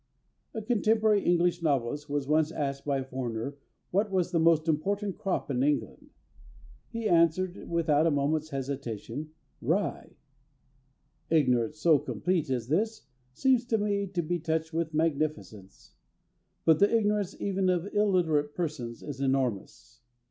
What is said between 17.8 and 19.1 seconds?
illiterate persons